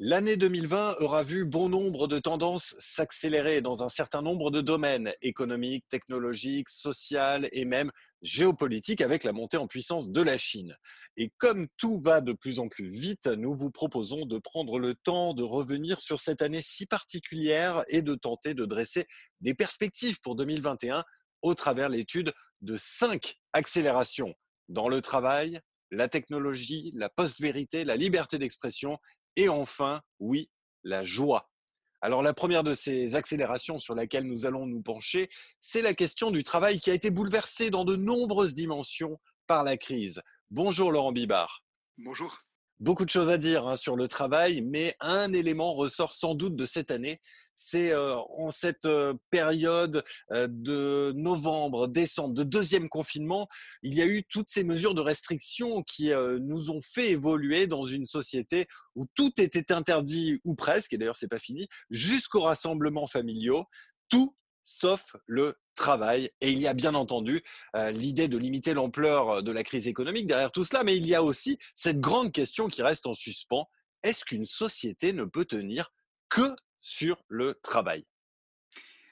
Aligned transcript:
L'année 0.00 0.36
2020 0.36 0.96
aura 1.02 1.22
vu 1.22 1.44
bon 1.44 1.68
nombre 1.68 2.08
de 2.08 2.18
tendances 2.18 2.74
s'accélérer 2.80 3.60
dans 3.60 3.84
un 3.84 3.88
certain 3.88 4.22
nombre 4.22 4.50
de 4.50 4.60
domaines 4.60 5.12
économiques, 5.22 5.84
technologiques, 5.88 6.68
sociaux 6.68 7.46
et 7.52 7.64
même 7.64 7.92
géopolitiques 8.20 9.02
avec 9.02 9.22
la 9.22 9.32
montée 9.32 9.56
en 9.56 9.68
puissance 9.68 10.10
de 10.10 10.20
la 10.20 10.36
Chine. 10.36 10.74
Et 11.16 11.30
comme 11.38 11.68
tout 11.76 12.00
va 12.00 12.20
de 12.20 12.32
plus 12.32 12.58
en 12.58 12.66
plus 12.66 12.88
vite, 12.88 13.28
nous 13.28 13.54
vous 13.54 13.70
proposons 13.70 14.26
de 14.26 14.38
prendre 14.38 14.80
le 14.80 14.96
temps 14.96 15.32
de 15.32 15.44
revenir 15.44 16.00
sur 16.00 16.18
cette 16.18 16.42
année 16.42 16.60
si 16.60 16.86
particulière 16.86 17.84
et 17.86 18.02
de 18.02 18.16
tenter 18.16 18.54
de 18.54 18.64
dresser 18.64 19.06
des 19.42 19.54
perspectives 19.54 20.18
pour 20.24 20.34
2021 20.34 21.04
au 21.42 21.54
travers 21.54 21.88
l'étude 21.88 22.32
de 22.62 22.76
cinq 22.76 23.36
accélérations 23.52 24.34
dans 24.68 24.88
le 24.88 25.00
travail, 25.00 25.60
la 25.92 26.08
technologie, 26.08 26.90
la 26.94 27.10
post-vérité, 27.10 27.84
la 27.84 27.94
liberté 27.94 28.38
d'expression 28.38 28.98
et 29.36 29.48
enfin, 29.48 30.02
oui, 30.18 30.50
la 30.82 31.04
joie. 31.04 31.50
Alors 32.00 32.22
la 32.22 32.34
première 32.34 32.64
de 32.64 32.74
ces 32.74 33.14
accélérations 33.14 33.78
sur 33.78 33.94
laquelle 33.94 34.24
nous 34.24 34.44
allons 34.44 34.66
nous 34.66 34.82
pencher, 34.82 35.30
c'est 35.60 35.80
la 35.80 35.94
question 35.94 36.30
du 36.30 36.42
travail 36.42 36.78
qui 36.78 36.90
a 36.90 36.94
été 36.94 37.10
bouleversé 37.10 37.70
dans 37.70 37.84
de 37.84 37.96
nombreuses 37.96 38.52
dimensions 38.52 39.18
par 39.46 39.64
la 39.64 39.76
crise. 39.76 40.20
Bonjour 40.50 40.92
Laurent 40.92 41.12
Bibard. 41.12 41.64
Bonjour. 41.96 42.44
Beaucoup 42.80 43.04
de 43.04 43.10
choses 43.10 43.30
à 43.30 43.38
dire 43.38 43.66
hein, 43.66 43.76
sur 43.76 43.96
le 43.96 44.08
travail, 44.08 44.60
mais 44.62 44.96
un 45.00 45.32
élément 45.32 45.74
ressort 45.74 46.12
sans 46.12 46.34
doute 46.34 46.56
de 46.56 46.66
cette 46.66 46.90
année, 46.90 47.20
c'est 47.56 47.92
euh, 47.92 48.16
en 48.16 48.50
cette 48.50 48.84
euh, 48.84 49.14
période 49.30 50.02
euh, 50.32 50.48
de 50.50 51.12
novembre, 51.16 51.88
décembre, 51.88 52.34
de 52.34 52.42
deuxième 52.42 52.88
confinement, 52.88 53.48
il 53.82 53.94
y 53.94 54.02
a 54.02 54.06
eu 54.06 54.24
toutes 54.24 54.50
ces 54.50 54.64
mesures 54.64 54.94
de 54.94 55.00
restriction 55.00 55.82
qui 55.82 56.10
nous 56.40 56.70
ont 56.70 56.80
fait 56.82 57.10
évoluer 57.10 57.66
dans 57.66 57.84
une 57.84 58.06
société 58.06 58.66
où 58.94 59.06
tout 59.14 59.32
était 59.38 59.72
interdit 59.72 60.40
ou 60.44 60.54
presque, 60.54 60.92
et 60.92 60.98
d'ailleurs 60.98 61.16
c'est 61.16 61.28
pas 61.28 61.38
fini, 61.38 61.68
jusqu'aux 61.90 62.42
rassemblements 62.42 63.06
familiaux, 63.06 63.64
tout 64.08 64.36
sauf 64.62 65.16
le 65.26 65.54
travail. 65.74 66.30
Et 66.40 66.50
il 66.52 66.58
y 66.60 66.66
a 66.66 66.74
bien 66.74 66.94
entendu 66.94 67.42
l'idée 67.74 68.28
de 68.28 68.38
limiter 68.38 68.74
l'ampleur 68.74 69.42
de 69.42 69.52
la 69.52 69.64
crise 69.64 69.88
économique 69.88 70.26
derrière 70.26 70.52
tout 70.52 70.64
cela, 70.64 70.84
mais 70.84 70.96
il 70.96 71.06
y 71.06 71.14
a 71.14 71.22
aussi 71.22 71.58
cette 71.74 72.00
grande 72.00 72.32
question 72.32 72.68
qui 72.68 72.82
reste 72.82 73.06
en 73.06 73.14
suspens. 73.14 73.68
Est-ce 74.02 74.24
qu'une 74.24 74.46
société 74.46 75.12
ne 75.12 75.24
peut 75.24 75.44
tenir 75.44 75.92
que 76.28 76.54
sur 76.80 77.22
le 77.28 77.54
travail? 77.62 78.04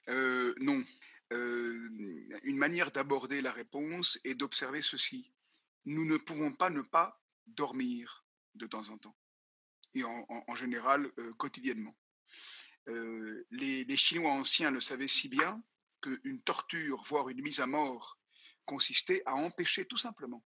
Non. 0.09 0.83
Une 1.31 2.59
manière 2.59 2.91
d'aborder 2.91 3.41
la 3.41 3.53
réponse 3.53 4.19
est 4.25 4.35
d'observer 4.35 4.83
ceci. 4.83 5.33
Nous 5.85 6.05
ne 6.05 6.17
pouvons 6.17 6.53
pas 6.53 6.71
ne 6.71 6.83
pas 6.83 7.21
dormir 7.47 8.25
de 8.55 8.67
temps 8.67 8.89
en 8.91 8.99
temps, 8.99 9.17
et 9.95 10.05
en, 10.05 10.55
général 10.55 11.11
quotidiennement. 11.39 11.97
Les, 12.87 13.97
Chinois 13.97 14.33
anciens 14.33 14.71
le 14.71 14.81
savaient 14.81 15.09
si 15.09 15.29
bien 15.29 15.63
qu'une 16.03 16.43
torture, 16.43 17.03
voire 17.05 17.29
une 17.29 17.43
mise 17.43 17.61
à 17.61 17.67
mort, 17.67 18.19
consistait 18.67 19.23
à 19.25 19.35
empêcher 19.35 19.87
tout 19.87 19.97
simplement 19.97 20.45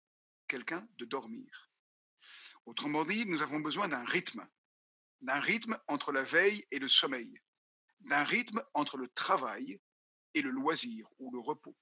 quelqu'un 0.49 0.87
de 0.99 1.05
dormir. 1.05 1.71
Autrement 2.67 3.05
dit, 3.05 3.27
nous 3.27 3.43
avons 3.43 3.61
besoin 3.61 3.89
d'un 3.89 4.05
rythme 4.05 4.47
d'un 5.23 5.39
rythme 5.39 5.79
entre 5.87 6.13
la 6.13 6.25
veille 6.25 6.67
et 6.71 6.79
le 6.79 6.89
sommeil, 6.89 7.41
d'un 8.01 8.25
rythme 8.25 8.63
entre 8.75 8.97
le 8.97 9.09
travail 9.09 9.81
et 10.35 10.43
le 10.43 10.51
loisir 10.51 11.09
ou 11.19 11.31
le 11.33 11.41
repos. 11.41 11.77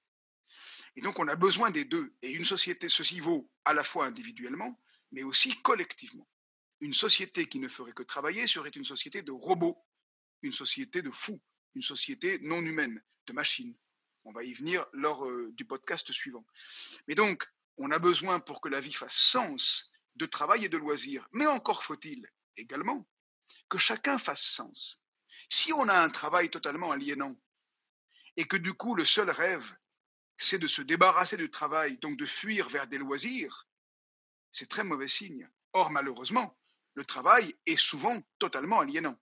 Et 0.95 1.01
donc 1.01 1.19
on 1.19 1.27
a 1.27 1.35
besoin 1.35 1.71
des 1.71 1.85
deux. 1.85 2.15
Et 2.21 2.31
une 2.31 2.45
société, 2.45 2.87
ceci 2.87 3.19
vaut 3.19 3.51
à 3.65 3.73
la 3.73 3.83
fois 3.83 4.05
individuellement, 4.05 4.79
mais 5.11 5.23
aussi 5.23 5.59
collectivement. 5.61 6.27
Une 6.79 6.93
société 6.93 7.47
qui 7.47 7.59
ne 7.59 7.67
ferait 7.67 7.93
que 7.93 8.03
travailler 8.03 8.47
serait 8.47 8.69
une 8.69 8.85
société 8.85 9.21
de 9.21 9.31
robots, 9.31 9.77
une 10.41 10.51
société 10.51 11.01
de 11.01 11.11
fous, 11.11 11.41
une 11.75 11.81
société 11.81 12.39
non 12.39 12.61
humaine, 12.61 13.01
de 13.27 13.33
machines. 13.33 13.75
On 14.23 14.31
va 14.31 14.43
y 14.43 14.53
venir 14.53 14.85
lors 14.93 15.25
euh, 15.25 15.51
du 15.53 15.65
podcast 15.65 16.11
suivant. 16.11 16.45
Mais 17.07 17.15
donc, 17.15 17.45
on 17.77 17.91
a 17.91 17.99
besoin 17.99 18.39
pour 18.39 18.61
que 18.61 18.69
la 18.69 18.79
vie 18.79 18.93
fasse 18.93 19.15
sens 19.15 19.91
de 20.15 20.25
travail 20.25 20.65
et 20.65 20.69
de 20.69 20.77
loisir. 20.77 21.27
Mais 21.31 21.47
encore 21.47 21.83
faut-il 21.83 22.27
également 22.57 23.07
que 23.69 23.77
chacun 23.77 24.17
fasse 24.17 24.43
sens. 24.43 25.03
Si 25.49 25.73
on 25.73 25.87
a 25.87 25.99
un 25.99 26.09
travail 26.09 26.49
totalement 26.49 26.91
aliénant 26.91 27.35
et 28.37 28.45
que 28.45 28.57
du 28.57 28.73
coup 28.73 28.95
le 28.95 29.05
seul 29.05 29.29
rêve, 29.29 29.75
c'est 30.37 30.59
de 30.59 30.67
se 30.67 30.81
débarrasser 30.81 31.37
du 31.37 31.49
travail, 31.49 31.97
donc 31.97 32.17
de 32.17 32.25
fuir 32.25 32.67
vers 32.69 32.87
des 32.87 32.97
loisirs, 32.97 33.67
c'est 34.51 34.69
très 34.69 34.83
mauvais 34.83 35.07
signe. 35.07 35.49
Or, 35.73 35.91
malheureusement, 35.91 36.57
le 36.93 37.05
travail 37.05 37.55
est 37.65 37.77
souvent 37.77 38.21
totalement 38.39 38.79
aliénant. 38.79 39.17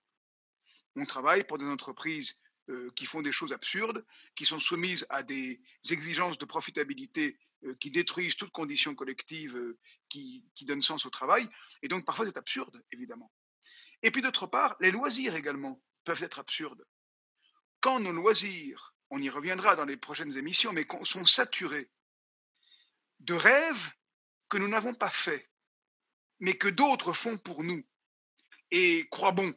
On 0.96 1.06
travaille 1.06 1.44
pour 1.44 1.58
des 1.58 1.66
entreprises 1.66 2.42
euh, 2.70 2.90
qui 2.96 3.06
font 3.06 3.22
des 3.22 3.32
choses 3.32 3.54
absurdes, 3.54 4.06
qui 4.36 4.46
sont 4.46 4.60
soumises 4.60 5.06
à 5.10 5.24
des 5.24 5.62
exigences 5.90 6.38
de 6.38 6.46
profitabilité 6.46 7.40
euh, 7.66 7.76
qui 7.76 7.92
détruisent 7.92 8.36
toute 8.36 8.52
condition 8.52 8.96
collective 8.96 9.58
euh, 9.58 9.78
qui, 10.08 10.46
qui 10.56 10.66
donne 10.66 10.82
sens 10.82 11.06
au 11.06 11.10
travail. 11.10 11.48
Et 11.82 11.88
donc, 11.88 12.06
parfois, 12.06 12.26
c'est 12.26 12.38
absurde, 12.38 12.82
évidemment. 12.92 13.32
Et 14.02 14.12
puis 14.12 14.22
d'autre 14.22 14.48
part, 14.48 14.78
les 14.80 14.92
loisirs 14.92 15.36
également 15.36 15.82
peuvent 16.04 16.24
être 16.24 16.40
absurdes. 16.40 16.86
Quand 17.82 18.00
nos 18.00 18.12
loisirs, 18.12 18.96
on 19.10 19.22
y 19.22 19.30
reviendra 19.30 19.76
dans 19.76 19.86
les 19.86 19.98
prochaines 19.98 20.38
émissions, 20.38 20.72
mais 20.72 20.88
sont 21.04 21.26
saturés 21.26 21.90
de 23.20 23.34
rêves 23.34 23.92
que 24.48 24.58
nous 24.58 24.68
n'avons 24.68 24.94
pas 24.94 25.10
faits, 25.10 25.50
mais 26.40 26.54
que 26.54 26.68
d'autres 26.68 27.14
font 27.14 27.38
pour 27.38 27.64
nous, 27.64 27.84
et 28.72 29.08
croient 29.10 29.32
bon, 29.32 29.54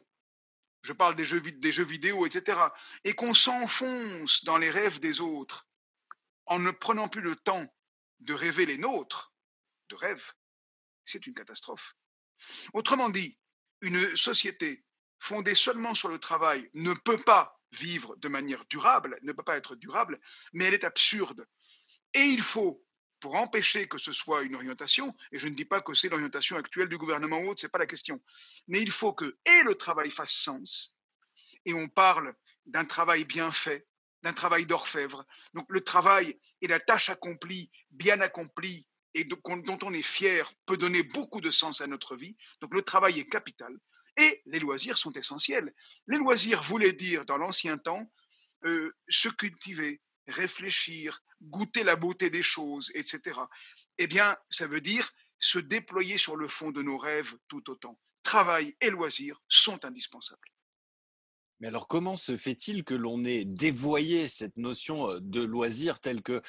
je 0.83 0.93
parle 0.93 1.15
des 1.15 1.25
jeux, 1.25 1.39
vidéo, 1.39 2.25
etc., 2.25 2.59
et 3.03 3.13
qu'on 3.13 3.33
s'enfonce 3.33 4.43
dans 4.43 4.57
les 4.57 4.69
rêves 4.69 4.99
des 4.99 5.21
autres 5.21 5.67
en 6.45 6.59
ne 6.59 6.71
prenant 6.71 7.07
plus 7.07 7.21
le 7.21 7.35
temps 7.35 7.65
de 8.19 8.33
rêver 8.33 8.65
les 8.65 8.77
nôtres, 8.77 9.33
de 9.89 9.95
rêve, 9.95 10.33
c'est 11.05 11.25
une 11.25 11.33
catastrophe. 11.33 11.95
Autrement 12.73 13.09
dit, 13.09 13.37
une 13.81 14.15
société 14.15 14.85
fondée 15.19 15.55
seulement 15.55 15.95
sur 15.95 16.09
le 16.09 16.19
travail 16.19 16.69
ne 16.73 16.93
peut 16.93 17.21
pas 17.21 17.59
vivre 17.71 18.15
de 18.17 18.27
manière 18.27 18.65
durable, 18.65 19.17
ne 19.23 19.31
peut 19.31 19.43
pas 19.43 19.57
être 19.57 19.75
durable, 19.75 20.19
mais 20.51 20.65
elle 20.65 20.73
est 20.73 20.83
absurde. 20.83 21.47
Et 22.13 22.23
il 22.23 22.41
faut, 22.41 22.85
pour 23.23 23.35
empêcher 23.35 23.87
que 23.87 23.97
ce 23.97 24.11
soit 24.11 24.41
une 24.41 24.53
orientation, 24.53 25.15
et 25.31 25.39
je 25.39 25.47
ne 25.47 25.55
dis 25.55 25.63
pas 25.63 25.79
que 25.79 25.93
c'est 25.93 26.09
l'orientation 26.09 26.57
actuelle 26.57 26.89
du 26.89 26.97
gouvernement 26.97 27.37
ou 27.37 27.51
autre, 27.51 27.61
ce 27.61 27.67
n'est 27.67 27.71
pas 27.71 27.79
la 27.79 27.85
question, 27.85 28.21
mais 28.67 28.81
il 28.81 28.91
faut 28.91 29.13
que 29.13 29.37
et 29.45 29.63
le 29.63 29.75
travail 29.75 30.11
fasse 30.11 30.33
sens, 30.33 30.97
et 31.63 31.73
on 31.73 31.87
parle 31.87 32.33
d'un 32.65 32.83
travail 32.83 33.23
bien 33.23 33.49
fait, 33.49 33.87
d'un 34.23 34.33
travail 34.33 34.65
d'orfèvre. 34.65 35.25
Donc 35.53 35.67
le 35.69 35.79
travail 35.79 36.37
et 36.59 36.67
la 36.67 36.81
tâche 36.81 37.09
accomplie, 37.09 37.71
bien 37.91 38.19
accomplie, 38.19 38.89
et 39.13 39.23
dont 39.23 39.79
on 39.83 39.93
est 39.93 40.01
fier 40.01 40.51
peut 40.65 40.75
donner 40.75 41.03
beaucoup 41.03 41.39
de 41.39 41.49
sens 41.49 41.79
à 41.79 41.87
notre 41.87 42.17
vie. 42.17 42.35
Donc 42.59 42.73
le 42.73 42.81
travail 42.81 43.21
est 43.21 43.29
capital. 43.29 43.73
Et 44.17 44.41
les 44.47 44.59
loisirs 44.59 44.97
sont 44.97 45.13
essentiels. 45.13 45.71
Les 46.07 46.17
loisirs 46.17 46.61
voulaient 46.61 46.91
dire, 46.91 47.23
dans 47.23 47.37
l'ancien 47.37 47.77
temps, 47.77 48.11
euh, 48.65 48.91
se 49.07 49.29
cultiver, 49.29 50.01
réfléchir, 50.27 51.21
goûter 51.43 51.83
la 51.83 51.95
beauté 51.95 52.29
des 52.29 52.41
choses, 52.41 52.91
etc. 52.95 53.39
Eh 53.97 54.07
bien, 54.07 54.35
ça 54.49 54.67
veut 54.67 54.81
dire 54.81 55.11
se 55.39 55.59
déployer 55.59 56.17
sur 56.17 56.35
le 56.35 56.47
fond 56.47 56.71
de 56.71 56.81
nos 56.81 56.97
rêves 56.97 57.35
tout 57.47 57.69
autant. 57.69 57.99
Travail 58.23 58.75
et 58.79 58.89
loisirs 58.89 59.41
sont 59.47 59.83
indispensables. 59.85 60.47
Mais 61.59 61.67
alors, 61.69 61.87
comment 61.87 62.17
se 62.17 62.35
fait-il 62.35 62.83
que 62.83 62.93
l'on 62.93 63.23
ait 63.23 63.45
dévoyé 63.45 64.27
cette 64.27 64.57
notion 64.57 65.07
de 65.21 65.41
loisir 65.41 65.99
telle 66.01 66.21
que 66.21 66.41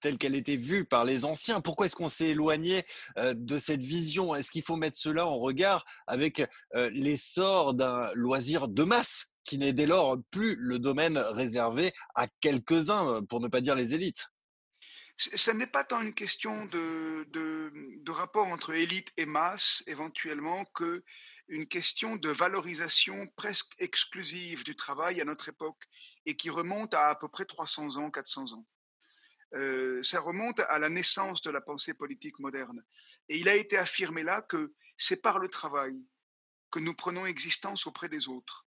telle 0.00 0.18
qu'elle 0.18 0.36
était 0.36 0.56
vue 0.56 0.84
par 0.84 1.04
les 1.04 1.24
anciens? 1.24 1.60
Pourquoi 1.60 1.86
est-ce 1.86 1.96
qu'on 1.96 2.08
s'est 2.08 2.28
éloigné 2.28 2.84
de 3.16 3.58
cette 3.58 3.82
vision? 3.82 4.36
Est-ce 4.36 4.52
qu'il 4.52 4.62
faut 4.62 4.76
mettre 4.76 4.98
cela 4.98 5.26
en 5.26 5.38
regard 5.38 5.84
avec 6.06 6.42
l'essor 6.74 7.74
d'un 7.74 8.12
loisir 8.14 8.68
de 8.68 8.84
masse? 8.84 9.32
Qui 9.48 9.56
n'est 9.56 9.72
dès 9.72 9.86
lors 9.86 10.18
plus 10.30 10.56
le 10.58 10.78
domaine 10.78 11.16
réservé 11.16 11.90
à 12.14 12.26
quelques-uns, 12.40 13.22
pour 13.24 13.40
ne 13.40 13.48
pas 13.48 13.62
dire 13.62 13.74
les 13.74 13.94
élites 13.94 14.28
ce 15.20 15.50
n'est 15.50 15.66
pas 15.66 15.82
tant 15.82 16.00
une 16.00 16.14
question 16.14 16.66
de, 16.66 17.26
de, 17.30 17.72
de, 17.74 18.12
rapport 18.12 18.46
entre 18.46 18.72
élite 18.72 19.12
et 19.16 19.26
masse, 19.26 19.82
éventuellement, 19.88 20.64
que 20.76 21.02
une 21.48 21.66
question 21.66 22.14
de 22.14 22.28
valorisation 22.28 23.26
presque 23.34 23.72
exclusive 23.80 24.62
du 24.62 24.76
travail 24.76 25.20
à 25.20 25.24
notre 25.24 25.48
époque 25.48 25.82
et 26.24 26.36
qui 26.36 26.50
remonte 26.50 26.94
à 26.94 27.08
à 27.08 27.16
peu 27.16 27.26
près 27.26 27.46
300 27.46 27.96
ans, 27.96 28.12
400 28.12 28.52
ans. 28.52 28.66
Euh, 29.54 30.00
ça 30.04 30.20
remonte 30.20 30.60
à 30.60 30.78
la 30.78 30.88
naissance 30.88 31.42
de 31.42 31.50
la 31.50 31.62
pensée 31.62 31.94
politique 31.94 32.38
moderne. 32.38 32.84
Et 33.28 33.38
il 33.38 33.48
a 33.48 33.56
été 33.56 33.76
affirmé 33.76 34.22
là 34.22 34.40
que 34.42 34.72
c'est 34.96 35.20
par 35.20 35.40
le 35.40 35.48
travail 35.48 36.06
que 36.70 36.78
nous 36.78 36.94
prenons 36.94 37.26
existence 37.26 37.88
auprès 37.88 38.08
des 38.08 38.28
autres. 38.28 38.67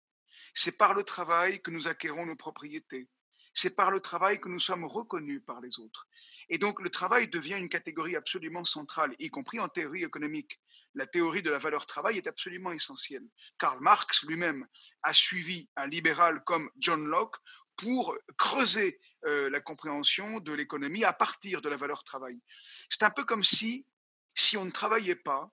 C'est 0.54 0.78
par 0.78 0.94
le 0.94 1.04
travail 1.04 1.62
que 1.62 1.72
nous 1.72 1.88
acquérons 1.88 2.26
nos 2.26 2.36
propriétés. 2.36 3.08
c'est 3.54 3.76
par 3.76 3.92
le 3.92 4.00
travail 4.00 4.40
que 4.40 4.48
nous 4.48 4.60
sommes 4.60 4.86
reconnus 4.86 5.42
par 5.46 5.60
les 5.60 5.80
autres. 5.80 6.08
Et 6.50 6.58
donc 6.58 6.80
le 6.82 6.90
travail 6.90 7.28
devient 7.28 7.58
une 7.58 7.68
catégorie 7.68 8.16
absolument 8.16 8.64
centrale, 8.64 9.14
y 9.20 9.30
compris 9.30 9.60
en 9.60 9.68
théorie 9.68 10.04
économique. 10.04 10.62
La 10.94 11.06
théorie 11.06 11.42
de 11.42 11.52
la 11.52 11.60
valeur 11.60 11.86
travail 11.86 12.18
est 12.18 12.28
absolument 12.28 12.72
essentielle. 12.72 13.28
Karl 13.58 13.80
Marx 13.82 14.24
lui-même 14.24 14.68
a 15.04 15.14
suivi 15.14 15.68
un 15.76 15.88
libéral 15.88 16.44
comme 16.46 16.70
John 16.78 17.06
Locke 17.06 17.38
pour 17.76 18.18
creuser 18.38 19.00
euh, 19.26 19.50
la 19.50 19.62
compréhension 19.62 20.40
de 20.40 20.54
l'économie 20.54 21.04
à 21.04 21.14
partir 21.14 21.62
de 21.62 21.70
la 21.70 21.78
valeur 21.78 22.04
travail. 22.04 22.42
C'est 22.90 23.04
un 23.04 23.10
peu 23.10 23.24
comme 23.24 23.44
si, 23.44 23.86
si 24.34 24.58
on 24.58 24.66
ne 24.66 24.72
travaillait 24.72 25.16
pas, 25.16 25.52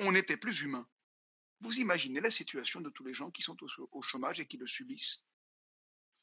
on 0.00 0.12
n'était 0.12 0.36
plus 0.36 0.62
humain. 0.62 0.86
Vous 1.60 1.78
imaginez 1.78 2.20
la 2.20 2.30
situation 2.30 2.80
de 2.80 2.90
tous 2.90 3.04
les 3.04 3.14
gens 3.14 3.30
qui 3.30 3.42
sont 3.42 3.56
au, 3.92 4.02
chômage 4.02 4.40
et 4.40 4.46
qui 4.46 4.56
le 4.56 4.66
subissent? 4.66 5.24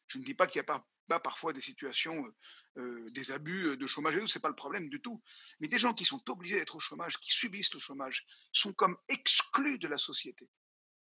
Je 0.08 0.18
ne 0.18 0.24
dis 0.24 0.34
pas 0.34 0.48
qu'il 0.48 0.60
n'y 0.60 0.68
a 0.68 0.84
pas, 1.08 1.20
parfois 1.20 1.54
des 1.54 1.62
situations, 1.62 2.26
euh, 2.26 2.82
euh, 2.82 3.10
des 3.10 3.32
abus 3.32 3.78
de 3.78 3.88
chômage, 3.88 4.16
ce 4.26 4.38
n'est 4.38 4.42
pas 4.42 4.50
le 4.50 4.56
problème 4.56 4.90
du 4.90 5.02
tout. 5.02 5.22
Mais 5.60 5.68
des 5.68 5.78
gens 5.78 5.94
qui 5.94 6.06
sont 6.06 6.28
obligés 6.30 6.56
d'être 6.56 6.76
au 6.76 6.80
chômage, 6.80 7.20
qui 7.20 7.32
subissent 7.32 7.74
le 7.74 7.80
chômage, 7.80 8.26
sont 8.52 8.74
comme 8.74 8.98
exclus 9.10 9.78
de 9.78 9.88
la 9.88 9.98
société, 9.98 10.50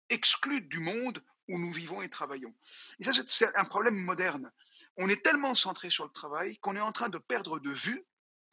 exclus 0.09 0.61
du 0.61 0.79
monde 0.79 1.23
où 1.47 1.57
nous 1.57 1.71
vivons 1.71 2.01
et 2.01 2.09
travaillons. 2.09 2.55
Et 2.99 3.03
ça, 3.03 3.11
c'est 3.27 3.55
un 3.55 3.65
problème 3.65 3.95
moderne. 3.95 4.51
On 4.97 5.09
est 5.09 5.23
tellement 5.23 5.55
centré 5.55 5.89
sur 5.89 6.05
le 6.05 6.11
travail 6.11 6.57
qu'on 6.59 6.75
est 6.75 6.81
en 6.81 6.91
train 6.91 7.09
de 7.09 7.17
perdre 7.17 7.59
de 7.59 7.71
vue 7.71 8.05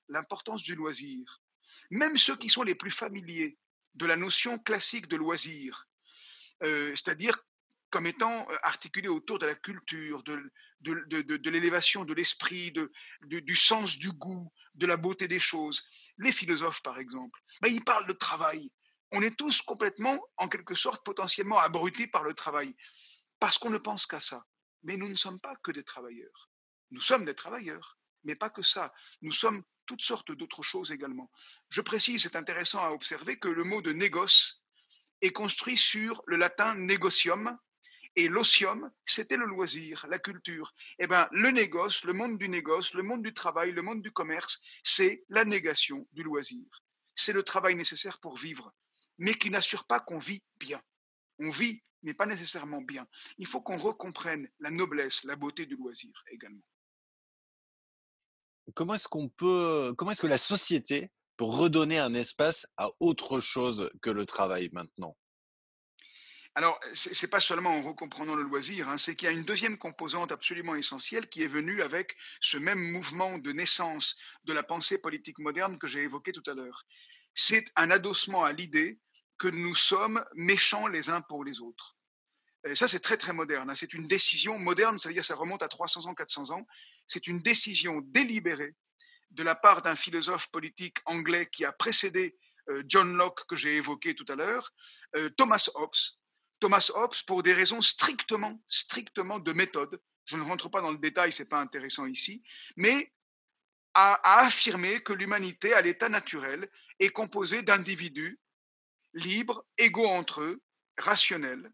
l'importance 0.09 0.62
du 0.62 0.75
loisir. 0.75 1.43
Même 1.91 2.17
ceux 2.17 2.37
qui 2.37 2.49
sont 2.49 2.62
les 2.62 2.75
plus 2.75 2.91
familiers 2.91 3.59
de 3.99 4.06
la 4.06 4.17
notion 4.17 4.59
classique 4.59 5.09
de 5.09 5.17
loisir, 5.17 5.87
euh, 6.62 6.95
c'est-à-dire 6.95 7.37
comme 7.91 8.06
étant 8.06 8.49
euh, 8.50 8.56
articulé 8.62 9.09
autour 9.09 9.39
de 9.39 9.47
la 9.47 9.55
culture, 9.55 10.23
de, 10.23 10.50
de, 10.81 11.50
l'élévation 11.50 12.05
de 12.05 12.15
l'esprit, 12.15 12.73
du 13.23 13.56
sens 13.56 13.99
du 13.99 14.11
goût, 14.12 14.53
de 14.75 14.87
la 14.87 14.97
beauté 14.97 15.27
des 15.27 15.41
choses. 15.41 15.83
Les 16.19 16.31
philosophes, 16.31 16.83
par 16.83 16.99
exemple, 16.99 17.41
ben, 17.61 17.73
ils 17.73 17.85
parlent 17.85 18.06
de 18.06 18.12
travail. 18.12 18.71
On 19.11 19.23
est 19.23 19.37
tous 19.37 19.62
complètement, 19.62 20.19
en 20.37 20.49
quelque 20.49 20.75
sorte, 20.75 21.05
potentiellement 21.05 21.59
abrutis 21.59 22.06
par 22.06 22.23
le 22.23 22.35
travail, 22.35 22.77
parce 23.41 23.59
qu'on 23.59 23.71
ne 23.71 23.79
pense 23.79 24.06
qu'à 24.06 24.21
ça. 24.21 24.45
Mais 24.85 24.97
nous 24.97 25.09
ne 25.09 25.15
sommes 25.15 25.41
pas 25.41 25.56
que 25.56 25.73
des 25.73 25.83
travailleurs. 25.83 26.50
Nous 26.93 27.00
sommes 27.00 27.25
des 27.25 27.35
travailleurs, 27.35 27.98
mais 28.25 28.35
pas 28.35 28.50
que 28.50 28.62
ça. 28.62 28.93
Nous 29.23 29.32
sommes 29.32 29.62
toutes 29.87 30.03
sortes 30.03 30.32
d'autres 30.32 30.62
choses 30.62 30.93
également. 30.93 31.31
Je 31.70 31.81
précise, 31.81 32.23
c'est 32.23 32.37
intéressant 32.37 32.81
à 32.81 32.91
observer, 32.91 33.38
que 33.38 33.49
le 33.49 33.65
mot 33.65 33.82
de 33.82 33.93
négoce 33.93 34.62
est 35.23 35.32
construit 35.32 35.76
sur 35.76 36.23
le 36.26 36.37
latin 36.37 36.75
negocium, 36.75 37.59
et 38.17 38.29
l'osium, 38.29 38.91
c'était 39.06 39.37
le 39.37 39.47
loisir, 39.47 40.05
la 40.09 40.19
culture. 40.19 40.75
Eh 40.99 41.06
bien, 41.06 41.29
le 41.31 41.50
négoce, 41.50 42.05
le 42.05 42.12
monde 42.12 42.37
du 42.37 42.49
négoce, 42.49 42.94
le 42.94 43.03
monde 43.03 43.23
du 43.23 43.32
travail, 43.32 43.73
le 43.73 43.82
monde 43.82 44.03
du 44.03 44.11
commerce, 44.11 44.61
c'est 44.82 45.25
la 45.29 45.44
négation 45.44 46.06
du 46.12 46.23
loisir. 46.23 46.67
C'est 47.14 47.32
le 47.32 47.43
travail 47.43 47.76
nécessaire 47.76 48.19
pour 48.19 48.37
vivre, 48.37 48.75
mais 49.19 49.35
qui 49.35 49.50
n'assure 49.50 49.87
pas 49.87 50.00
qu'on 50.00 50.19
vit 50.19 50.43
bien. 50.59 50.82
On 51.38 51.50
vit, 51.50 51.82
mais 52.03 52.14
pas 52.14 52.26
nécessairement 52.26 52.82
bien. 52.82 53.06
Il 53.38 53.47
faut 53.47 53.61
qu'on 53.61 53.79
recomprenne 53.79 54.49
la 54.59 54.71
noblesse, 54.71 55.25
la 55.25 55.37
beauté 55.37 55.67
du 55.67 55.76
loisir 55.76 56.12
également 56.31 56.64
comment 58.75 58.94
est-ce 58.94 59.09
qu'on 59.09 59.29
peut, 59.29 59.94
comment 59.97 60.11
est-ce 60.11 60.23
que 60.23 60.26
la 60.26 60.38
société 60.38 61.11
peut 61.37 61.44
redonner 61.44 61.99
un 61.99 62.15
espace 62.15 62.67
à 62.76 62.88
autre 63.00 63.41
chose 63.41 63.91
que 64.03 64.11
le 64.11 64.26
travail 64.26 64.69
maintenant? 64.73 65.17
Alors, 66.55 66.81
ce 66.93 67.11
n'est 67.25 67.31
pas 67.31 67.38
seulement 67.38 67.70
en 67.70 67.82
recomprenant 67.82 68.35
le 68.35 68.43
loisir, 68.43 68.88
hein, 68.88 68.99
c'est 68.99 69.15
qu'il 69.15 69.26
y 69.26 69.29
a 69.29 69.32
une 69.32 69.43
deuxième 69.43 69.79
composante 69.79 70.32
absolument 70.32 70.75
essentielle 70.75 71.29
qui 71.29 71.44
est 71.44 71.49
venue 71.49 71.82
avec 71.82 72.17
ce 72.41 72.56
même 72.56 72.81
mouvement 72.81 73.38
de 73.38 73.53
naissance 73.53 74.17
de 74.43 74.53
la 74.53 74.65
pensée 74.65 75.00
politique 75.00 75.38
moderne 75.38 75.79
que 75.79 75.87
j'ai 75.87 76.03
évoqué 76.03 76.32
tout 76.32 76.43
à 76.50 76.55
l'heure. 76.55 76.85
C'est 77.32 77.64
un 77.76 77.93
adossement 77.93 78.43
à 78.43 78.53
l'idée 78.53 78.99
que 79.38 79.47
nous 79.47 79.75
sommes 79.76 80.25
méchants 80.35 80.88
les 80.88 81.11
uns 81.11 81.21
pour 81.21 81.44
les 81.44 81.61
autres. 81.61 81.97
Et 82.67 82.75
ça, 82.75 82.88
c'est 82.88 82.99
très 82.99 83.17
très 83.17 83.32
moderne. 83.32 83.71
Hein. 83.71 83.76
C'est 83.76 83.94
une 83.94 84.09
décision 84.09 84.59
moderne, 84.59 84.99
c'est-à-dire 84.99 85.25
ça 85.25 85.37
remonte 85.37 85.62
à 85.62 85.69
300 85.69 86.06
ans, 86.06 86.14
400 86.14 86.50
ans 86.50 86.67
c'est 87.09 87.27
une 87.27 87.43
décision 87.43 88.01
délibérée 88.05 88.75
de 89.31 89.43
la 89.43 89.55
part 89.55 89.83
d'un 89.83 89.97
philosophe 89.97 90.51
politique 90.51 90.99
anglais 91.05 91.49
qui 91.51 91.65
a 91.65 91.73
précédé 91.73 92.37
euh, 92.71 92.83
John 92.87 93.17
Locke 93.17 93.45
que 93.47 93.57
j'ai 93.57 93.77
évoqué 93.77 94.15
tout 94.15 94.25
à 94.29 94.37
l'heure, 94.37 94.71
euh, 95.17 95.29
Thomas 95.31 95.69
Hobbes. 95.75 95.97
Thomas 96.61 96.91
Hobbes, 96.95 97.15
pour 97.27 97.43
des 97.43 97.53
raisons 97.53 97.81
strictement, 97.81 98.61
strictement 98.67 99.39
de 99.39 99.53
méthode, 99.53 100.01
je 100.25 100.37
ne 100.37 100.43
rentre 100.43 100.69
pas 100.69 100.83
dans 100.83 100.91
le 100.91 100.99
détail, 100.99 101.33
c'est 101.33 101.49
pas 101.49 101.61
intéressant 101.61 102.07
ici, 102.07 102.43
mais 102.77 103.13
a, 103.95 104.15
a 104.15 104.47
affirmé 104.47 105.01
que 105.03 105.13
l'humanité, 105.13 105.73
à 105.73 105.81
l'état 105.81 106.09
naturel, 106.09 106.69
est 106.99 107.11
composée 107.11 107.63
d'individus 107.63 108.39
libres, 109.15 109.65
égaux 109.79 110.09
entre 110.09 110.43
eux, 110.43 110.63
rationnels, 110.99 111.73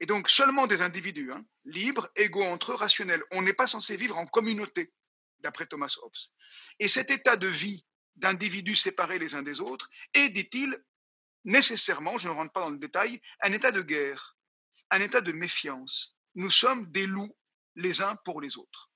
et 0.00 0.06
donc 0.06 0.28
seulement 0.28 0.66
des 0.66 0.82
individus, 0.82 1.32
hein, 1.32 1.44
libres, 1.64 2.08
égaux 2.16 2.44
entre 2.44 2.72
eux, 2.72 2.76
rationnels. 2.76 3.22
On 3.30 3.42
n'est 3.42 3.52
pas 3.52 3.66
censé 3.66 3.96
vivre 3.96 4.18
en 4.18 4.26
communauté, 4.26 4.92
d'après 5.40 5.66
Thomas 5.66 5.94
Hobbes. 6.02 6.12
Et 6.78 6.88
cet 6.88 7.10
état 7.10 7.36
de 7.36 7.48
vie 7.48 7.84
d'individus 8.16 8.76
séparés 8.76 9.18
les 9.18 9.34
uns 9.34 9.42
des 9.42 9.60
autres 9.60 9.88
est, 10.14 10.28
dit-il, 10.30 10.76
nécessairement, 11.44 12.18
je 12.18 12.28
ne 12.28 12.34
rentre 12.34 12.52
pas 12.52 12.60
dans 12.60 12.70
le 12.70 12.78
détail, 12.78 13.20
un 13.40 13.52
état 13.52 13.72
de 13.72 13.82
guerre, 13.82 14.36
un 14.90 15.00
état 15.00 15.20
de 15.20 15.32
méfiance. 15.32 16.16
Nous 16.34 16.50
sommes 16.50 16.90
des 16.90 17.06
loups 17.06 17.36
les 17.76 18.02
uns 18.02 18.16
pour 18.24 18.40
les 18.40 18.56
autres. 18.56 18.90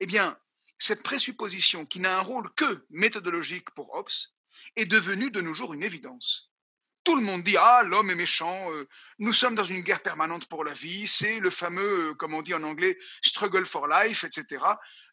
Eh 0.00 0.06
bien, 0.06 0.38
cette 0.78 1.02
présupposition 1.02 1.86
qui 1.86 2.00
n'a 2.00 2.18
un 2.18 2.22
rôle 2.22 2.52
que 2.54 2.86
méthodologique 2.90 3.70
pour 3.70 3.94
Hobbes 3.94 4.08
est 4.76 4.86
devenue 4.86 5.30
de 5.30 5.40
nos 5.40 5.52
jours 5.52 5.74
une 5.74 5.82
évidence. 5.82 6.49
Tout 7.02 7.16
le 7.16 7.22
monde 7.22 7.42
dit 7.42 7.56
ah 7.56 7.82
l'homme 7.82 8.10
est 8.10 8.14
méchant, 8.14 8.70
euh, 8.72 8.86
nous 9.18 9.32
sommes 9.32 9.54
dans 9.54 9.64
une 9.64 9.80
guerre 9.80 10.02
permanente 10.02 10.46
pour 10.48 10.64
la 10.64 10.74
vie, 10.74 11.08
c'est 11.08 11.40
le 11.40 11.48
fameux, 11.48 12.10
euh, 12.10 12.14
comme 12.14 12.34
on 12.34 12.42
dit 12.42 12.52
en 12.52 12.62
anglais, 12.62 12.98
struggle 13.22 13.64
for 13.64 13.88
life, 13.88 14.24
etc. 14.24 14.62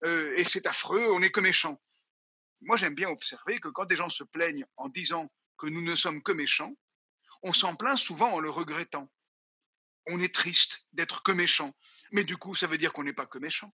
Euh, 0.03 0.33
et 0.35 0.43
c'est 0.43 0.67
affreux, 0.67 1.07
on 1.13 1.19
n'est 1.19 1.31
que 1.31 1.39
méchant. 1.39 1.81
Moi 2.61 2.75
j'aime 2.75 2.93
bien 2.93 3.09
observer 3.09 3.59
que 3.59 3.69
quand 3.69 3.85
des 3.85 3.95
gens 3.95 4.09
se 4.09 4.25
plaignent 4.25 4.65
en 4.75 4.89
disant 4.89 5.31
que 5.57 5.67
nous 5.67 5.81
ne 5.81 5.95
sommes 5.95 6.21
que 6.21 6.33
méchants, 6.33 6.75
on 7.41 7.53
s'en 7.53 7.75
plaint 7.75 7.97
souvent 7.97 8.33
en 8.33 8.39
le 8.41 8.49
regrettant. 8.49 9.09
On 10.07 10.19
est 10.19 10.33
triste 10.33 10.87
d'être 10.91 11.23
que 11.23 11.31
méchant, 11.31 11.73
mais 12.11 12.25
du 12.25 12.35
coup 12.35 12.53
ça 12.53 12.67
veut 12.67 12.77
dire 12.77 12.91
qu'on 12.91 13.03
n'est 13.05 13.13
pas 13.13 13.27
que 13.27 13.37
méchant. 13.37 13.73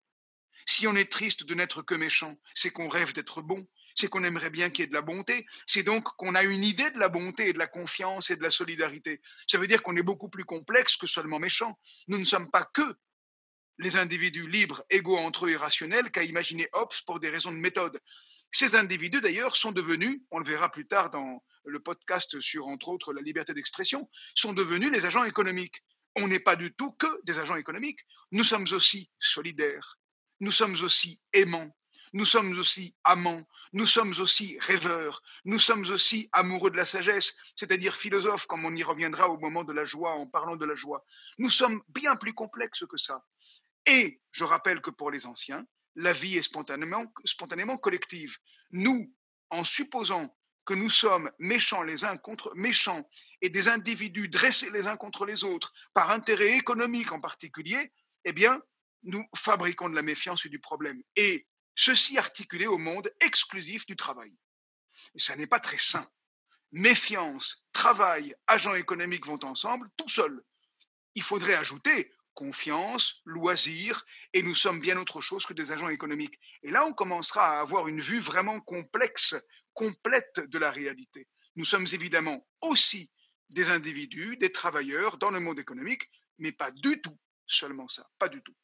Si 0.65 0.85
on 0.85 0.95
est 0.95 1.09
triste 1.09 1.45
de 1.45 1.55
n'être 1.55 1.81
que 1.81 1.95
méchant, 1.95 2.35
c'est 2.55 2.71
qu'on 2.71 2.89
rêve 2.89 3.13
d'être 3.13 3.41
bon, 3.41 3.67
c'est 3.95 4.07
qu'on 4.07 4.23
aimerait 4.23 4.49
bien 4.49 4.69
qu'il 4.69 4.83
y 4.83 4.85
ait 4.85 4.87
de 4.87 4.93
la 4.93 5.01
bonté. 5.01 5.45
C'est 5.65 5.83
donc 5.83 6.03
qu'on 6.17 6.35
a 6.35 6.43
une 6.43 6.63
idée 6.63 6.89
de 6.91 6.99
la 6.99 7.09
bonté 7.09 7.49
et 7.49 7.53
de 7.53 7.59
la 7.59 7.67
confiance 7.67 8.29
et 8.29 8.35
de 8.35 8.43
la 8.43 8.49
solidarité. 8.49 9.21
Ça 9.47 9.57
veut 9.57 9.67
dire 9.67 9.83
qu'on 9.83 9.95
est 9.95 10.03
beaucoup 10.03 10.29
plus 10.29 10.45
complexe 10.45 10.95
que 10.97 11.07
seulement 11.07 11.39
méchant. 11.39 11.77
Nous 12.07 12.17
ne 12.17 12.23
sommes 12.23 12.49
pas 12.49 12.69
que 12.73 12.95
les 13.79 13.97
individus 13.97 14.47
libres, 14.47 14.83
égaux 14.89 15.17
entre 15.17 15.47
eux 15.47 15.49
et 15.49 15.55
rationnels 15.55 16.11
qu'a 16.11 16.23
imaginé 16.23 16.67
Hobbes 16.73 16.93
pour 17.05 17.19
des 17.19 17.29
raisons 17.29 17.51
de 17.51 17.57
méthode. 17.57 17.99
Ces 18.51 18.75
individus, 18.75 19.21
d'ailleurs, 19.21 19.55
sont 19.55 19.71
devenus, 19.71 20.21
on 20.29 20.39
le 20.39 20.45
verra 20.45 20.69
plus 20.69 20.85
tard 20.85 21.09
dans 21.09 21.43
le 21.65 21.79
podcast 21.79 22.39
sur, 22.39 22.67
entre 22.67 22.89
autres, 22.89 23.13
la 23.13 23.21
liberté 23.21 23.53
d'expression, 23.53 24.09
sont 24.35 24.53
devenus 24.53 24.91
les 24.91 25.05
agents 25.05 25.23
économiques. 25.23 25.83
On 26.15 26.27
n'est 26.27 26.39
pas 26.39 26.55
du 26.55 26.73
tout 26.73 26.91
que 26.91 27.07
des 27.23 27.39
agents 27.39 27.55
économiques. 27.55 28.01
Nous 28.31 28.43
sommes 28.43 28.67
aussi 28.71 29.09
solidaires. 29.19 29.97
Nous 30.41 30.51
sommes 30.51 30.75
aussi 30.83 31.21
aimants 31.33 31.75
nous 32.13 32.25
sommes 32.25 32.57
aussi 32.57 32.95
amants, 33.03 33.43
nous 33.73 33.85
sommes 33.85 34.13
aussi 34.19 34.57
rêveurs, 34.59 35.21
nous 35.45 35.59
sommes 35.59 35.85
aussi 35.89 36.29
amoureux 36.33 36.71
de 36.71 36.77
la 36.77 36.85
sagesse, 36.85 37.37
c'est-à-dire 37.55 37.95
philosophes, 37.95 38.47
comme 38.47 38.65
on 38.65 38.75
y 38.75 38.83
reviendra 38.83 39.29
au 39.29 39.37
moment 39.37 39.63
de 39.63 39.73
la 39.73 39.83
joie, 39.83 40.13
en 40.13 40.27
parlant 40.27 40.55
de 40.55 40.65
la 40.65 40.75
joie. 40.75 41.05
Nous 41.37 41.49
sommes 41.49 41.81
bien 41.89 42.15
plus 42.15 42.33
complexes 42.33 42.85
que 42.85 42.97
ça. 42.97 43.23
Et 43.85 44.21
je 44.31 44.43
rappelle 44.43 44.81
que 44.81 44.91
pour 44.91 45.11
les 45.11 45.25
anciens, 45.25 45.65
la 45.95 46.13
vie 46.13 46.37
est 46.37 46.41
spontanément, 46.41 47.77
collective. 47.77 48.37
Nous, 48.71 49.13
en 49.49 49.63
supposant 49.63 50.35
que 50.65 50.73
nous 50.73 50.89
sommes 50.89 51.31
méchants 51.39 51.83
les 51.83 52.05
uns 52.05 52.17
contre 52.17 52.53
méchants 52.55 53.09
et 53.41 53.49
des 53.49 53.67
individus 53.67 54.29
dressés 54.29 54.69
les 54.71 54.87
uns 54.87 54.95
contre 54.95 55.25
les 55.25 55.43
autres 55.43 55.73
par 55.93 56.11
intérêt 56.11 56.57
économique 56.57 57.11
en 57.11 57.19
particulier, 57.19 57.91
eh 58.25 58.31
bien, 58.31 58.61
nous 59.03 59.25
fabriquons 59.35 59.89
de 59.89 59.95
la 59.95 60.03
méfiance 60.03 60.45
et 60.45 60.49
du 60.49 60.59
problème. 60.59 61.01
Et 61.15 61.47
ceci 61.75 62.17
articulé 62.17 62.67
au 62.67 62.77
monde 62.77 63.11
exclusif 63.19 63.85
du 63.85 63.95
travail. 63.95 64.31
Et 65.15 65.19
ça 65.19 65.35
n'est 65.35 65.47
pas 65.47 65.59
très 65.59 65.77
sain. 65.77 66.07
Méfiance, 66.71 67.65
travail, 67.73 68.35
agents 68.47 68.75
économiques 68.75 69.25
vont 69.25 69.43
ensemble, 69.43 69.89
tout 69.97 70.09
seul. 70.09 70.43
Il 71.15 71.23
faudrait 71.23 71.55
ajouter 71.55 72.13
confiance, 72.33 73.21
loisir, 73.25 74.05
et 74.33 74.41
nous 74.41 74.55
sommes 74.55 74.79
bien 74.79 74.97
autre 74.97 75.21
chose 75.21 75.45
que 75.45 75.53
des 75.53 75.71
agents 75.71 75.89
économiques. 75.89 76.39
Et 76.63 76.71
là, 76.71 76.85
on 76.85 76.93
commencera 76.93 77.57
à 77.57 77.59
avoir 77.59 77.87
une 77.87 77.99
vue 77.99 78.19
vraiment 78.19 78.59
complexe, 78.61 79.35
complète 79.73 80.39
de 80.39 80.57
la 80.57 80.71
réalité. 80.71 81.27
Nous 81.55 81.65
sommes 81.65 81.87
évidemment 81.91 82.47
aussi 82.61 83.11
des 83.53 83.69
individus, 83.69 84.37
des 84.37 84.51
travailleurs 84.51 85.17
dans 85.17 85.31
le 85.31 85.39
monde 85.39 85.59
économique, 85.59 86.09
mais 86.37 86.51
pas 86.51 86.71
du 86.71 87.01
tout 87.01 87.17
seulement 87.45 87.87
ça, 87.87 88.09
pas 88.17 88.29
du 88.29 88.41
tout. 88.41 88.55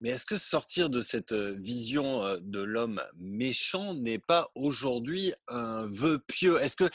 Mais 0.00 0.10
est-ce 0.10 0.26
que 0.26 0.38
sortir 0.38 0.90
de 0.90 1.00
cette 1.00 1.32
vision 1.32 2.38
de 2.40 2.60
l'homme 2.60 3.02
méchant 3.16 3.94
n'est 3.94 4.18
pas 4.18 4.50
aujourd'hui 4.54 5.32
un 5.48 5.86
vœu 5.86 6.18
pieux? 6.26 6.58
Est-ce 6.60 6.76
que 6.76 6.90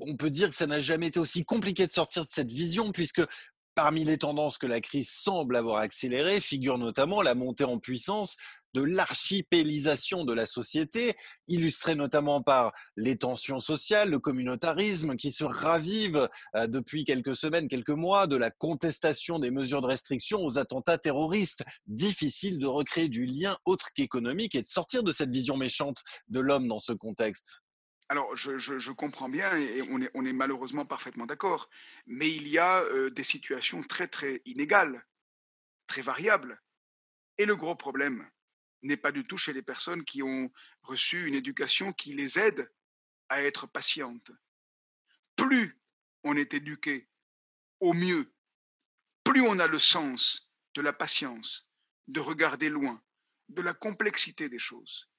on 0.00 0.16
peut 0.16 0.30
dire 0.30 0.48
que 0.48 0.54
ça 0.54 0.66
n'a 0.66 0.80
jamais 0.80 1.08
été 1.08 1.18
aussi 1.18 1.44
compliqué 1.44 1.86
de 1.86 1.92
sortir 1.92 2.24
de 2.24 2.30
cette 2.30 2.52
vision 2.52 2.92
puisque 2.92 3.22
Parmi 3.78 4.02
les 4.02 4.18
tendances 4.18 4.58
que 4.58 4.66
la 4.66 4.80
crise 4.80 5.08
semble 5.08 5.54
avoir 5.54 5.76
accélérées 5.76 6.40
figure 6.40 6.78
notamment 6.78 7.22
la 7.22 7.36
montée 7.36 7.62
en 7.62 7.78
puissance 7.78 8.36
de 8.74 8.82
l'archipélisation 8.82 10.24
de 10.24 10.32
la 10.32 10.46
société, 10.46 11.14
illustrée 11.46 11.94
notamment 11.94 12.42
par 12.42 12.72
les 12.96 13.16
tensions 13.16 13.60
sociales, 13.60 14.10
le 14.10 14.18
communautarisme 14.18 15.16
qui 15.16 15.32
se 15.32 15.44
ravive 15.44 16.28
euh, 16.54 16.66
depuis 16.66 17.04
quelques 17.04 17.36
semaines, 17.36 17.68
quelques 17.68 17.90
mois, 17.90 18.26
de 18.26 18.36
la 18.36 18.50
contestation 18.50 19.38
des 19.38 19.50
mesures 19.50 19.80
de 19.80 19.86
restriction 19.86 20.44
aux 20.44 20.58
attentats 20.58 20.98
terroristes. 20.98 21.64
Difficile 21.86 22.58
de 22.58 22.66
recréer 22.66 23.08
du 23.08 23.26
lien 23.26 23.56
autre 23.64 23.88
qu'économique 23.94 24.54
et 24.54 24.62
de 24.62 24.68
sortir 24.68 25.02
de 25.02 25.12
cette 25.12 25.30
vision 25.30 25.56
méchante 25.56 26.02
de 26.28 26.40
l'homme 26.40 26.68
dans 26.68 26.78
ce 26.78 26.92
contexte. 26.92 27.62
Alors, 28.10 28.34
je, 28.34 28.90
comprends 28.92 29.28
bien 29.28 29.54
et 29.54 29.82
on 30.14 30.24
est, 30.24 30.32
malheureusement 30.32 30.86
parfaitement 30.86 31.26
d'accord, 31.26 31.68
mais 32.06 32.30
il 32.30 32.48
y 32.48 32.58
a 32.58 32.80
euh, 32.80 33.10
des 33.10 33.24
situations 33.24 33.82
très, 33.82 34.08
très 34.08 34.40
inégales, 34.46 35.04
très 35.86 36.00
variables. 36.00 36.58
Et 37.36 37.44
le 37.44 37.54
gros 37.54 37.76
problème 37.76 38.26
n'est 38.82 38.96
pas 38.96 39.12
du 39.12 39.26
tout 39.26 39.38
chez 39.38 39.52
les 39.52 39.62
personnes 39.62 40.04
qui 40.04 40.22
ont 40.22 40.52
reçu 40.82 41.26
une 41.26 41.34
éducation 41.34 41.92
qui 41.92 42.14
les 42.14 42.38
aide 42.38 42.70
à 43.28 43.42
être 43.42 43.66
patientes. 43.66 44.30
Plus 45.36 45.78
on 46.24 46.36
est 46.36 46.54
éduqué 46.54 47.08
au 47.80 47.92
mieux, 47.92 48.32
plus 49.24 49.42
on 49.42 49.58
a 49.58 49.66
le 49.66 49.78
sens 49.78 50.52
de 50.74 50.80
la 50.80 50.92
patience, 50.92 51.70
de 52.06 52.20
regarder 52.20 52.68
loin, 52.68 53.02
de 53.48 53.62
la 53.62 53.74
complexité 53.74 54.48
des 54.48 54.58
choses. 54.58 55.10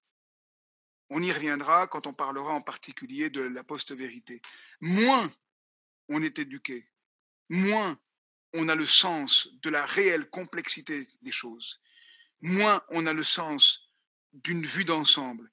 On 1.09 1.23
y 1.23 1.31
reviendra 1.31 1.87
quand 1.87 2.05
on 2.05 2.13
parlera 2.13 2.53
en 2.53 2.61
particulier 2.61 3.29
de 3.29 3.41
la 3.41 3.63
post-vérité. 3.63 4.41
Moins 4.79 5.33
on 6.07 6.21
est 6.21 6.39
éduqué, 6.39 6.89
moins 7.49 7.99
on 8.53 8.67
a 8.69 8.75
le 8.75 8.85
sens 8.85 9.47
de 9.61 9.69
la 9.69 9.85
réelle 9.85 10.29
complexité 10.29 11.07
des 11.21 11.31
choses, 11.31 11.81
moins 12.41 12.83
on 12.89 13.05
a 13.05 13.13
le 13.13 13.23
sens 13.23 13.89
d'une 14.33 14.65
vue 14.65 14.85
d'ensemble, 14.85 15.51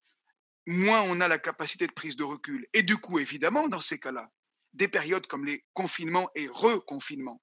moins 0.66 1.02
on 1.02 1.20
a 1.20 1.28
la 1.28 1.38
capacité 1.38 1.86
de 1.86 1.92
prise 1.92 2.16
de 2.16 2.24
recul. 2.24 2.66
Et 2.72 2.82
du 2.82 2.96
coup, 2.96 3.18
évidemment, 3.18 3.68
dans 3.68 3.80
ces 3.80 3.98
cas-là, 3.98 4.30
des 4.74 4.88
périodes 4.88 5.26
comme 5.26 5.44
les 5.44 5.64
confinements 5.72 6.28
et 6.34 6.48
reconfinements, 6.48 7.42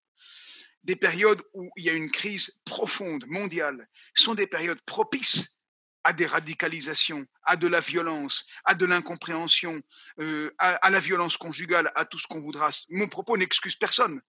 des 0.83 0.95
périodes 0.95 1.41
où 1.53 1.69
il 1.77 1.85
y 1.85 1.89
a 1.89 1.93
une 1.93 2.11
crise 2.11 2.61
profonde, 2.65 3.25
mondiale, 3.27 3.87
sont 4.13 4.35
des 4.35 4.47
périodes 4.47 4.81
propices 4.81 5.57
à 6.03 6.11
des 6.11 6.25
radicalisations, 6.25 7.25
à 7.43 7.55
de 7.55 7.67
la 7.67 7.79
violence, 7.79 8.45
à 8.65 8.75
de 8.75 8.85
l'incompréhension, 8.85 9.81
euh, 10.19 10.53
à, 10.57 10.89
la 10.89 10.99
violence 10.99 11.37
conjugale, 11.37 11.91
à 11.95 12.03
tout 12.03 12.17
ce 12.17 12.27
qu'on 12.27 12.41
voudra. 12.41 12.69
Mon 12.89 13.07
propos 13.07 13.37
n'excuse 13.37 13.77
personne. 13.77 14.21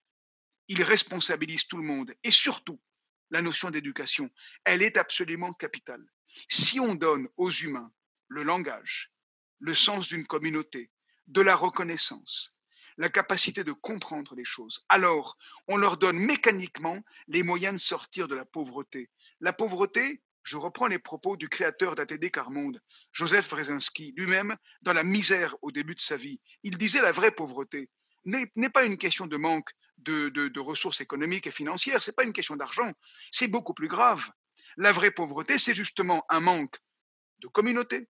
Il 0.68 0.82
responsabilise 0.82 1.66
tout 1.66 1.76
le 1.76 1.82
monde. 1.82 2.14
Et 2.22 2.30
surtout, 2.30 2.80
la 3.30 3.42
notion 3.42 3.70
d'éducation, 3.70 4.30
elle 4.64 4.82
est 4.82 4.96
absolument 4.96 5.52
capitale. 5.52 6.04
Si 6.48 6.80
on 6.80 6.94
donne 6.94 7.28
aux 7.36 7.50
humains 7.50 7.92
le 8.28 8.42
langage, 8.42 9.12
le 9.60 9.74
sens 9.74 10.08
d'une 10.08 10.26
communauté, 10.26 10.90
de 11.26 11.40
la 11.40 11.56
reconnaissance, 11.56 12.60
la 12.96 13.08
capacité 13.08 13.64
de 13.64 13.72
comprendre 13.72 14.34
les 14.34 14.44
choses, 14.44 14.84
alors 14.88 15.36
on 15.68 15.76
leur 15.76 15.96
donne 15.96 16.18
mécaniquement 16.18 17.02
les 17.28 17.42
moyens 17.42 17.74
de 17.74 17.80
sortir 17.80 18.28
de 18.28 18.34
la 18.34 18.44
pauvreté. 18.44 19.10
La 19.40 19.52
pauvreté, 19.52 20.22
je 20.42 20.56
reprends 20.56 20.86
les 20.86 20.98
propos 20.98 21.36
du 21.36 21.48
créateur 21.48 21.94
d'ATD 21.94 22.30
Carmonde, 22.30 22.80
Joseph 23.12 23.48
Wrezinski, 23.48 24.12
lui-même, 24.16 24.56
dans 24.82 24.92
la 24.92 25.02
misère 25.02 25.56
au 25.62 25.72
début 25.72 25.94
de 25.94 26.00
sa 26.00 26.16
vie. 26.16 26.40
Il 26.62 26.76
disait 26.76 27.00
la 27.00 27.12
vraie 27.12 27.30
pauvreté 27.30 27.88
n'est 28.24 28.70
pas 28.70 28.84
une 28.84 28.98
question 28.98 29.26
de 29.26 29.36
manque 29.36 29.70
de, 29.98 30.60
ressources 30.60 31.00
économiques 31.00 31.46
et 31.46 31.50
financières, 31.50 32.02
c'est 32.02 32.16
pas 32.16 32.24
une 32.24 32.32
question 32.32 32.56
d'argent, 32.56 32.92
c'est 33.32 33.48
beaucoup 33.48 33.74
plus 33.74 33.88
grave. 33.88 34.30
La 34.76 34.92
vraie 34.92 35.10
pauvreté, 35.10 35.58
c'est 35.58 35.74
justement 35.74 36.24
un 36.28 36.40
manque 36.40 36.76
de 37.38 37.48
communauté, 37.48 38.08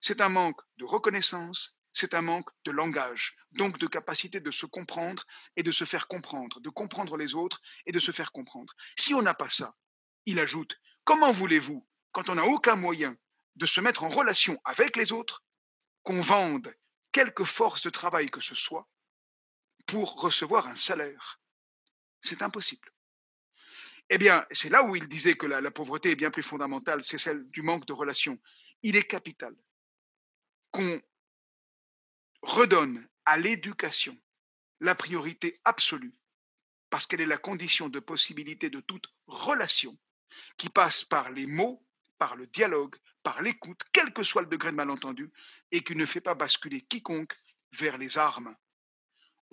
c'est 0.00 0.20
un 0.20 0.28
manque 0.28 0.60
de 0.76 0.84
reconnaissance, 0.84 1.78
c'est 1.92 2.14
un 2.14 2.22
manque 2.22 2.50
de 2.64 2.70
langage, 2.70 3.36
donc 3.52 3.78
de 3.78 3.86
capacité 3.86 4.40
de 4.40 4.50
se 4.50 4.66
comprendre 4.66 5.24
et 5.56 5.62
de 5.62 5.72
se 5.72 5.84
faire 5.84 6.08
comprendre, 6.08 6.60
de 6.60 6.68
comprendre 6.68 7.16
les 7.16 7.34
autres 7.34 7.60
et 7.86 7.92
de 7.92 7.98
se 7.98 8.12
faire 8.12 8.32
comprendre. 8.32 8.74
Si 8.96 9.14
on 9.14 9.22
n'a 9.22 9.34
pas 9.34 9.48
ça, 9.48 9.74
il 10.26 10.38
ajoute, 10.38 10.78
Comment 11.06 11.30
voulez-vous, 11.30 11.86
quand 12.10 12.28
on 12.30 12.34
n'a 12.34 12.44
aucun 12.44 12.74
moyen 12.74 13.16
de 13.54 13.64
se 13.64 13.80
mettre 13.80 14.02
en 14.02 14.08
relation 14.08 14.60
avec 14.64 14.96
les 14.96 15.12
autres, 15.12 15.44
qu'on 16.02 16.20
vende 16.20 16.74
quelque 17.12 17.44
force 17.44 17.82
de 17.82 17.90
travail 17.90 18.28
que 18.28 18.40
ce 18.40 18.56
soit 18.56 18.88
pour 19.86 20.20
recevoir 20.20 20.66
un 20.66 20.74
salaire 20.74 21.40
C'est 22.20 22.42
impossible. 22.42 22.90
Eh 24.08 24.18
bien, 24.18 24.46
c'est 24.50 24.68
là 24.68 24.84
où 24.84 24.94
il 24.94 25.08
disait 25.08 25.36
que 25.36 25.46
la, 25.46 25.70
pauvreté 25.70 26.12
est 26.12 26.16
bien 26.16 26.30
plus 26.30 26.42
fondamentale, 26.42 27.02
c'est 27.02 27.18
celle 27.18 27.48
du 27.50 27.62
manque 27.62 27.86
de 27.86 27.92
relation. 27.92 28.38
Il 28.82 28.96
est 28.96 29.06
capital 29.06 29.54
qu'on 30.70 31.00
redonne 32.42 33.08
à 33.24 33.36
l'éducation 33.36 34.16
la 34.80 34.94
priorité 34.94 35.60
absolue, 35.64 36.14
parce 36.90 37.06
qu'elle 37.06 37.20
est 37.20 37.26
la 37.26 37.38
condition 37.38 37.88
de 37.88 37.98
possibilité 37.98 38.70
de 38.70 38.80
toute 38.80 39.08
relation 39.26 39.98
qui 40.56 40.68
passe 40.68 41.04
par 41.04 41.30
les 41.30 41.46
mots, 41.46 41.84
par 42.18 42.36
le 42.36 42.46
dialogue, 42.46 42.94
par 43.22 43.42
l'écoute, 43.42 43.80
quel 43.92 44.12
que 44.12 44.22
soit 44.22 44.42
le 44.42 44.48
degré 44.48 44.70
de 44.70 44.76
malentendu, 44.76 45.32
et 45.72 45.82
qui 45.82 45.96
ne 45.96 46.06
fait 46.06 46.20
pas 46.20 46.34
basculer 46.34 46.82
quiconque 46.82 47.34
vers 47.72 47.98
les 47.98 48.18
armes. 48.18 48.54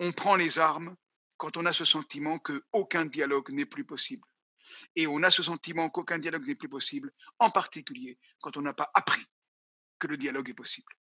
On 0.00 0.12
prend 0.12 0.36
les 0.36 0.58
armes 0.58 0.96
quand 1.36 1.56
on 1.56 1.66
a 1.66 1.72
ce 1.72 1.84
sentiment 1.84 2.38
qu'aucun 2.38 3.06
dialogue 3.06 3.50
n'est 3.50 3.66
plus 3.66 3.84
possible. 3.84 4.26
Et 4.96 5.06
on 5.06 5.22
a 5.22 5.30
ce 5.30 5.42
sentiment 5.42 5.90
qu'aucun 5.90 6.18
dialogue 6.18 6.46
n'est 6.46 6.54
plus 6.54 6.68
possible, 6.68 7.12
en 7.38 7.50
particulier 7.50 8.18
quand 8.40 8.56
on 8.56 8.62
n'a 8.62 8.74
pas 8.74 8.90
appris 8.94 9.24
que 9.98 10.06
le 10.06 10.16
dialogue 10.16 10.50
est 10.50 10.54
possible. 10.54 10.92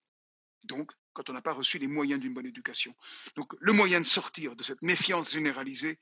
Donc, 0.64 0.92
quand 1.12 1.28
on 1.28 1.32
n'a 1.32 1.42
pas 1.42 1.52
reçu 1.52 1.78
les 1.78 1.88
moyens 1.88 2.20
d'une 2.20 2.34
bonne 2.34 2.46
éducation. 2.46 2.94
Donc, 3.36 3.52
le 3.58 3.72
moyen 3.72 4.00
de 4.00 4.06
sortir 4.06 4.56
de 4.56 4.62
cette 4.62 4.82
méfiance 4.82 5.30
généralisée, 5.30 5.98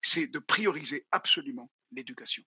c'est 0.00 0.26
de 0.26 0.38
prioriser 0.38 1.06
absolument 1.10 1.70
l'éducation. 1.90 2.42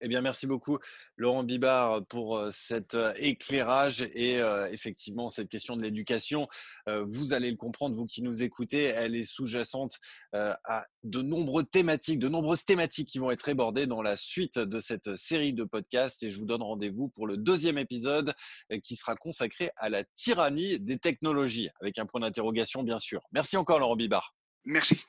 Eh 0.00 0.08
bien, 0.08 0.20
merci 0.20 0.46
beaucoup, 0.46 0.78
Laurent 1.16 1.42
Bibard, 1.42 2.04
pour 2.06 2.48
cet 2.52 2.96
éclairage 3.16 4.02
et 4.02 4.40
effectivement 4.70 5.30
cette 5.30 5.48
question 5.48 5.76
de 5.76 5.82
l'éducation. 5.82 6.48
Vous 6.86 7.32
allez 7.32 7.50
le 7.50 7.56
comprendre, 7.56 7.96
vous 7.96 8.06
qui 8.06 8.22
nous 8.22 8.42
écoutez, 8.42 8.84
elle 8.84 9.16
est 9.16 9.24
sous-jacente 9.24 9.96
à 10.32 10.86
de 11.02 11.22
nombreuses 11.22 11.70
thématiques, 11.70 12.18
de 12.18 12.28
nombreuses 12.28 12.64
thématiques 12.64 13.08
qui 13.08 13.18
vont 13.18 13.30
être 13.30 13.48
abordées 13.48 13.86
dans 13.86 14.02
la 14.02 14.16
suite 14.16 14.58
de 14.58 14.80
cette 14.80 15.16
série 15.16 15.52
de 15.52 15.64
podcasts. 15.64 16.22
Et 16.22 16.30
je 16.30 16.38
vous 16.38 16.46
donne 16.46 16.62
rendez-vous 16.62 17.08
pour 17.08 17.26
le 17.26 17.36
deuxième 17.36 17.78
épisode 17.78 18.34
qui 18.82 18.96
sera 18.96 19.14
consacré 19.14 19.70
à 19.76 19.88
la 19.88 20.04
tyrannie 20.04 20.78
des 20.78 20.98
technologies, 20.98 21.70
avec 21.80 21.98
un 21.98 22.06
point 22.06 22.20
d'interrogation, 22.20 22.82
bien 22.82 22.98
sûr. 22.98 23.22
Merci 23.32 23.56
encore, 23.56 23.78
Laurent 23.78 23.96
Bibard. 23.96 24.34
Merci. 24.64 25.02